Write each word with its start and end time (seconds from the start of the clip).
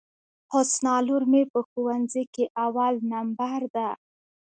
حسنی 0.51 0.97
لور 1.07 1.23
مي 1.31 1.41
په 1.51 1.59
ښوونځي 1.69 2.23
کي 2.33 2.45
اول 2.65 2.93
نمبر 3.11 3.59
ده. 3.75 3.89